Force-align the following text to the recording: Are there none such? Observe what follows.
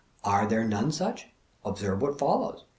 Are 0.23 0.47
there 0.47 0.63
none 0.63 0.91
such? 0.91 1.27
Observe 1.63 2.01
what 2.01 2.17
follows. 2.17 2.65